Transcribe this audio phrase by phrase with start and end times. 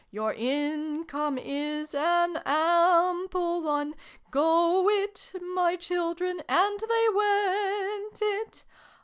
[0.11, 3.93] "Your income is an ample one;
[4.31, 8.65] Go if, my children!" (And they went if).